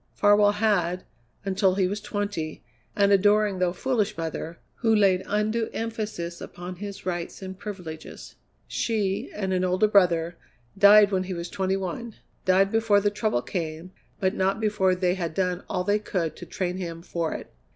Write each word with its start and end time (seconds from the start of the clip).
Farwell 0.15 0.53
had, 0.53 1.03
until 1.45 1.75
he 1.75 1.87
was 1.87 2.01
twenty, 2.01 2.63
an 2.95 3.11
adoring 3.11 3.59
though 3.59 3.71
foolish 3.71 4.17
mother, 4.17 4.57
who 4.77 4.95
laid 4.95 5.21
undue 5.27 5.69
emphasis 5.73 6.41
upon 6.41 6.77
his 6.77 7.05
rights 7.05 7.43
and 7.43 7.55
privileges. 7.59 8.33
She, 8.67 9.29
and 9.31 9.53
an 9.53 9.63
older 9.63 9.87
brother, 9.87 10.37
died 10.75 11.11
when 11.11 11.25
he 11.25 11.35
was 11.35 11.49
twenty 11.51 11.77
one 11.77 12.15
died 12.45 12.71
before 12.71 12.99
the 12.99 13.11
trouble 13.11 13.43
came, 13.43 13.91
but 14.19 14.33
not 14.33 14.59
before 14.59 14.95
they 14.95 15.13
had 15.13 15.35
done 15.35 15.63
all 15.69 15.83
they 15.83 15.99
could 15.99 16.35
to 16.37 16.47
train 16.47 16.77
him 16.77 17.03
for 17.03 17.33
it. 17.35 17.53